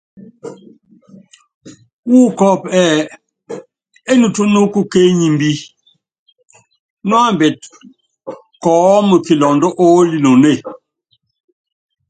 Wú 2.09 2.17
kɔ́ɔ́pú 2.37 2.67
ɛ́ɛ́: 2.81 3.05
Enutúnúkú 4.11 4.79
ké 4.91 4.99
enyimbí, 5.09 5.51
nuámbitɛ 7.07 7.67
kɔɔ́mu 8.63 9.15
kilɔndɔ 9.25 9.67
oolinonée. 9.83 10.59